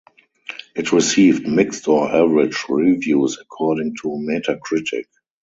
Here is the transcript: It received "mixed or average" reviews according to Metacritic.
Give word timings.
It 0.75 0.91
received 0.93 1.47
"mixed 1.47 1.87
or 1.87 2.11
average" 2.11 2.57
reviews 2.69 3.37
according 3.39 3.97
to 4.01 4.07
Metacritic. 4.07 5.05